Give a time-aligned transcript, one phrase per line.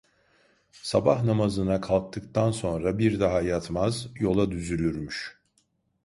[0.83, 5.39] Sabah namazına kalktıktan sonra bir daha yatmaz, yola düzülürmüş.